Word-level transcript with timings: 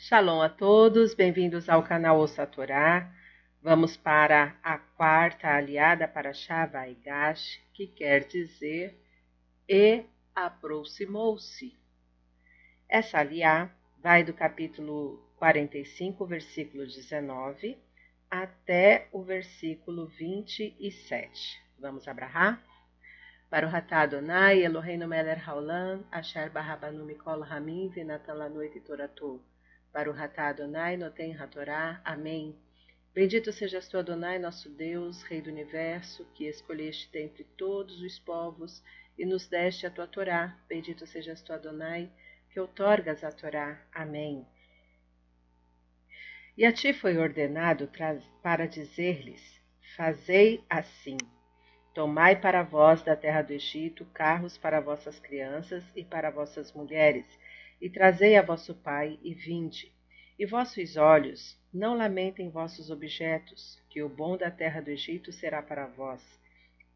Shalom 0.00 0.40
a 0.40 0.48
todos, 0.48 1.12
bem-vindos 1.12 1.68
ao 1.68 1.82
canal 1.82 2.20
Ouça 2.20 2.46
Torá. 2.46 3.12
Vamos 3.60 3.96
para 3.96 4.56
a 4.62 4.78
quarta 4.78 5.48
aliada 5.48 6.06
para 6.06 6.32
Shavaigash, 6.32 7.60
que 7.74 7.88
quer 7.88 8.24
dizer 8.28 8.96
e 9.68 10.04
aproximou-se. 10.36 11.76
Essa 12.88 13.18
aliá 13.18 13.72
vai 14.00 14.22
do 14.22 14.32
capítulo 14.32 15.20
45, 15.34 16.24
versículo 16.26 16.86
19, 16.86 17.76
até 18.30 19.08
o 19.10 19.20
versículo 19.24 20.06
27. 20.06 21.60
Vamos 21.76 22.06
abrahar? 22.06 22.62
Baruch 23.50 23.74
atah 23.74 24.02
Adonai, 24.02 24.62
Eloheinu 24.62 25.08
melech 25.08 25.42
haolam, 25.44 26.04
asher 26.12 26.50
barabanu 26.50 27.04
mikol 27.04 27.42
hamim, 27.42 27.88
venatan 27.88 28.36
lanoit 28.36 28.80
toratu. 28.86 29.42
Baruch 29.92 30.20
atah 30.20 30.48
Adonai, 30.48 30.96
noten 30.96 31.32
hatorá. 31.34 32.00
Amém. 32.04 32.56
Bendito 33.14 33.52
sejas 33.52 33.88
tu, 33.88 33.98
Adonai, 33.98 34.38
nosso 34.38 34.68
Deus, 34.70 35.22
Rei 35.22 35.40
do 35.40 35.50
Universo, 35.50 36.24
que 36.34 36.46
escolheste 36.46 37.10
dentre 37.10 37.44
todos 37.56 38.00
os 38.00 38.18
povos 38.18 38.82
e 39.18 39.26
nos 39.26 39.48
deste 39.48 39.86
a 39.86 39.90
tua 39.90 40.06
Torá. 40.06 40.56
Bendito 40.68 41.06
sejas 41.06 41.42
tu, 41.42 41.52
Adonai, 41.52 42.10
que 42.50 42.60
outorgas 42.60 43.24
a 43.24 43.32
Torá. 43.32 43.82
Amém. 43.92 44.46
E 46.56 46.64
a 46.64 46.72
ti 46.72 46.92
foi 46.92 47.16
ordenado 47.16 47.90
para 48.42 48.66
dizer-lhes: 48.66 49.60
Fazei 49.96 50.64
assim. 50.68 51.16
Tomai 51.98 52.40
para 52.40 52.62
vós 52.62 53.02
da 53.02 53.16
terra 53.16 53.42
do 53.42 53.52
Egito 53.52 54.04
carros 54.14 54.56
para 54.56 54.78
vossas 54.78 55.18
crianças 55.18 55.82
e 55.96 56.04
para 56.04 56.30
vossas 56.30 56.72
mulheres, 56.72 57.26
e 57.80 57.90
trazei 57.90 58.36
a 58.36 58.42
vosso 58.42 58.72
pai, 58.72 59.18
e 59.20 59.34
vinde. 59.34 59.92
E 60.38 60.46
vossos 60.46 60.96
olhos 60.96 61.58
não 61.74 61.96
lamentem 61.96 62.50
vossos 62.50 62.88
objetos, 62.88 63.82
que 63.90 64.00
o 64.00 64.08
bom 64.08 64.36
da 64.36 64.48
terra 64.48 64.80
do 64.80 64.90
Egito 64.90 65.32
será 65.32 65.60
para 65.60 65.88
vós. 65.88 66.22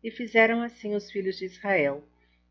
E 0.04 0.08
fizeram 0.08 0.62
assim 0.62 0.94
os 0.94 1.10
filhos 1.10 1.36
de 1.36 1.46
Israel. 1.46 2.04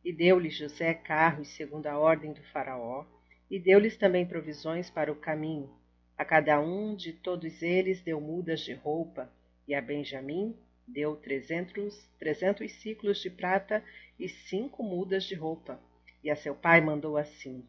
E 0.04 0.12
deu-lhes 0.12 0.54
José 0.54 0.94
carros 0.94 1.48
segundo 1.56 1.88
a 1.88 1.98
ordem 1.98 2.34
do 2.34 2.44
Faraó, 2.52 3.06
e 3.50 3.58
deu-lhes 3.58 3.96
também 3.96 4.26
provisões 4.26 4.90
para 4.90 5.10
o 5.10 5.16
caminho. 5.16 5.74
A 6.18 6.26
cada 6.26 6.60
um 6.60 6.98
de 6.98 7.14
todos 7.14 7.62
eles 7.62 8.02
deu 8.02 8.20
mudas 8.20 8.60
de 8.60 8.74
roupa, 8.74 9.32
e 9.66 9.74
a 9.74 9.82
Benjamim 9.82 10.54
deu 10.88 11.16
trezentos, 11.16 12.10
trezentos 12.20 12.72
ciclos 12.74 13.22
de 13.22 13.30
prata 13.30 13.84
e 14.20 14.28
cinco 14.28 14.84
mudas 14.84 15.24
de 15.24 15.36
roupa. 15.36 15.80
E 16.24 16.30
a 16.30 16.36
seu 16.36 16.54
pai 16.54 16.82
mandou 16.82 17.18
assim: 17.18 17.66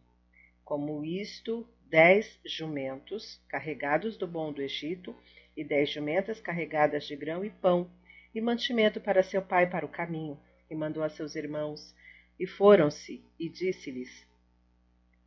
como 0.64 1.04
isto, 1.04 1.68
dez 1.88 2.40
jumentos 2.46 3.38
carregados 3.48 4.16
do 4.16 4.26
bom 4.26 4.52
do 4.52 4.62
Egito, 4.62 5.14
e 5.56 5.62
dez 5.62 5.90
jumentas 5.90 6.40
carregadas 6.40 7.04
de 7.04 7.14
grão 7.14 7.44
e 7.44 7.50
pão, 7.50 7.90
e 8.34 8.40
mantimento 8.40 9.00
para 9.00 9.22
seu 9.22 9.42
pai 9.42 9.68
para 9.68 9.84
o 9.84 9.88
caminho, 9.90 10.40
e 10.70 10.74
mandou 10.74 11.02
a 11.02 11.10
seus 11.10 11.34
irmãos, 11.34 11.94
e 12.40 12.46
foram-se, 12.46 13.22
e 13.38 13.48
disse-lhes: 13.48 14.26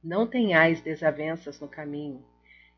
Não 0.03 0.25
tenhais 0.25 0.81
desavenças 0.81 1.59
no 1.59 1.67
caminho. 1.67 2.25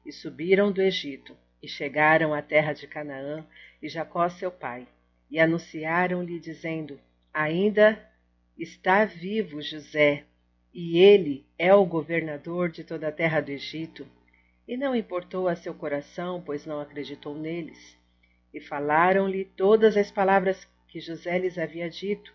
E 0.05 0.11
subiram 0.11 0.71
do 0.71 0.81
Egito, 0.81 1.38
e 1.64 1.67
chegaram 1.67 2.33
à 2.33 2.42
terra 2.42 2.73
de 2.73 2.86
Canaã, 2.88 3.47
e 3.81 3.88
Jacó 3.88 4.27
seu 4.27 4.52
pai, 4.52 4.88
e 5.30 5.39
anunciaram-lhe, 5.39 6.39
dizendo: 6.39 7.00
Ainda 7.33 8.00
está 8.58 9.06
vivo 9.06 9.61
José, 9.61 10.23
e 10.73 10.97
ele 11.00 11.45
é 11.58 11.73
o 11.73 11.86
governador 11.86 12.70
de 12.70 12.83
toda 12.83 13.08
a 13.08 13.11
terra 13.11 13.42
do 13.42 13.52
Egito. 13.52 14.08
E 14.67 14.75
não 14.75 14.95
importou 14.95 15.48
a 15.48 15.55
seu 15.55 15.73
coração, 15.73 16.42
pois 16.45 16.66
não 16.66 16.80
acreditou 16.80 17.36
neles. 17.36 17.98
E 18.53 18.59
falaram-lhe 18.59 19.45
todas 19.45 19.95
as 19.95 20.11
palavras 20.11 20.67
que 20.88 20.99
José 20.99 21.38
lhes 21.38 21.58
havia 21.58 21.89
dito. 21.89 22.33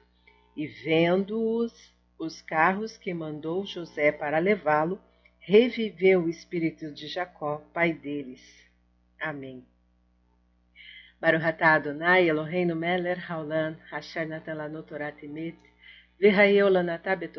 E 0.56 0.66
vendo-os 0.66 1.92
os 2.18 2.40
carros 2.40 2.96
que 2.96 3.12
mandou 3.12 3.66
José 3.66 4.12
para 4.12 4.38
levá-lo, 4.38 5.00
reviveu 5.38 6.22
o 6.22 6.28
espírito 6.28 6.92
de 6.92 7.08
Jacó, 7.08 7.58
pai 7.74 7.92
deles. 7.92 8.40
Amém. 9.20 9.64
Baruch 11.22 11.44
atah 11.44 11.74
Adonai 11.74 12.26
Eloheinu 12.26 12.74
melech 12.74 13.20
haolam, 13.28 13.76
asher 13.92 14.26
natan 14.26 14.56
lanu 14.56 14.82
Torah 14.82 15.14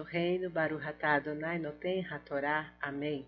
Reino, 0.09 0.49
Baruhatá 0.49 1.15
Adonai 1.15 1.59
Noten 1.59 2.01
Hatorá. 2.09 2.73
Amém. 2.81 3.27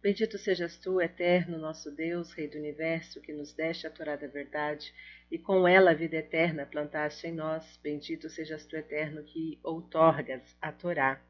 Bendito 0.00 0.38
sejas 0.38 0.76
tu, 0.76 1.00
eterno 1.00 1.58
nosso 1.58 1.90
Deus, 1.90 2.32
Rei 2.32 2.46
do 2.46 2.58
Universo, 2.58 3.20
que 3.20 3.32
nos 3.32 3.52
deste 3.52 3.88
a 3.88 3.90
Torá 3.90 4.14
da 4.14 4.28
verdade, 4.28 4.94
e 5.32 5.36
com 5.36 5.66
ela 5.66 5.90
a 5.90 5.94
vida 5.94 6.18
eterna 6.18 6.64
plantaste 6.64 7.26
em 7.26 7.32
nós. 7.32 7.76
Bendito 7.82 8.30
sejas 8.30 8.64
tu, 8.66 8.76
eterno, 8.76 9.24
que 9.24 9.58
outorgas 9.64 10.56
a 10.62 10.70
Torá. 10.70 11.20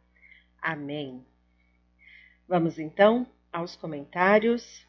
Amém. 0.61 1.25
Vamos 2.47 2.79
então 2.79 3.27
aos 3.51 3.75
comentários 3.77 4.87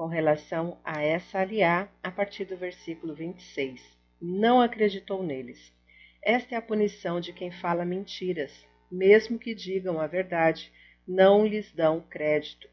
com 0.00 0.06
relação 0.06 0.80
a 0.82 1.02
essa 1.02 1.40
aliá, 1.40 1.86
a 2.02 2.10
partir 2.10 2.46
do 2.46 2.56
versículo 2.56 3.14
26. 3.14 3.82
Não 4.18 4.58
acreditou 4.58 5.22
neles. 5.22 5.74
Esta 6.22 6.54
é 6.54 6.56
a 6.56 6.62
punição 6.62 7.20
de 7.20 7.34
quem 7.34 7.50
fala 7.50 7.84
mentiras, 7.84 8.66
mesmo 8.90 9.38
que 9.38 9.54
digam 9.54 10.00
a 10.00 10.06
verdade, 10.06 10.72
não 11.06 11.46
lhes 11.46 11.70
dão 11.72 12.00
crédito. 12.00 12.66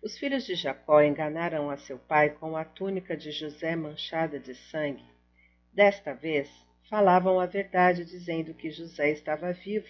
Os 0.00 0.16
filhos 0.16 0.46
de 0.46 0.54
Jacó 0.54 1.02
enganaram 1.02 1.68
a 1.68 1.76
seu 1.76 1.98
pai 1.98 2.30
com 2.30 2.56
a 2.56 2.64
túnica 2.64 3.16
de 3.16 3.32
José 3.32 3.74
manchada 3.74 4.38
de 4.38 4.54
sangue. 4.54 5.02
Desta 5.72 6.14
vez, 6.14 6.48
falavam 6.88 7.40
a 7.40 7.46
verdade, 7.46 8.04
dizendo 8.04 8.54
que 8.54 8.70
José 8.70 9.10
estava 9.10 9.52
vivo. 9.52 9.88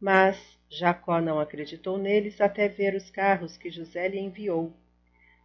Mas 0.00 0.38
Jacó 0.70 1.20
não 1.20 1.40
acreditou 1.40 1.98
neles 1.98 2.40
até 2.40 2.68
ver 2.68 2.94
os 2.94 3.10
carros 3.10 3.56
que 3.56 3.68
José 3.68 4.06
lhe 4.06 4.20
enviou. 4.20 4.72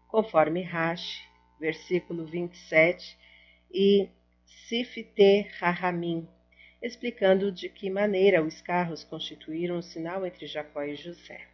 Conforme 0.10 0.64
Rashi, 0.64 1.24
versículo 1.60 2.26
27, 2.26 3.16
e 3.72 4.10
Sifte 4.44 5.48
Rahamim, 5.60 6.28
explicando 6.82 7.52
de 7.52 7.70
que 7.70 7.92
maneira 7.92 8.44
os 8.44 8.60
carros 8.60 9.04
constituíram 9.04 9.78
o 9.78 9.84
sinal 9.84 10.26
entre 10.26 10.48
Jacó 10.48 10.82
e 10.82 10.96
José. 10.96 11.48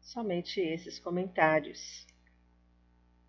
Somente 0.00 0.60
esses 0.60 1.00
comentários. 1.00 2.06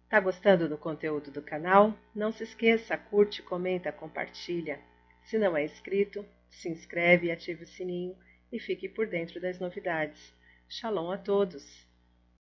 Tá 0.07 0.19
gostando 0.19 0.69
do 0.69 0.77
conteúdo 0.77 1.31
do 1.31 1.41
canal? 1.41 1.97
Não 2.13 2.31
se 2.31 2.43
esqueça, 2.43 2.95
curte, 2.95 3.41
comenta, 3.41 3.91
compartilha. 3.91 4.79
Se 5.23 5.39
não 5.39 5.57
é 5.57 5.65
inscrito, 5.65 6.23
se 6.51 6.69
inscreve, 6.69 7.31
ative 7.31 7.63
o 7.63 7.67
sininho 7.67 8.15
e 8.51 8.59
fique 8.59 8.87
por 8.87 9.07
dentro 9.07 9.41
das 9.41 9.59
novidades. 9.59 10.37
Shalom 10.69 11.11
a 11.11 11.17
todos! 11.17 11.86